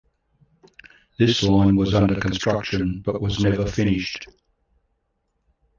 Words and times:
This 1.19 1.43
line 1.43 1.75
was 1.75 1.93
under 1.93 2.19
construction 2.19 3.03
but 3.05 3.21
was 3.21 3.39
never 3.39 3.67
finished. 3.67 4.25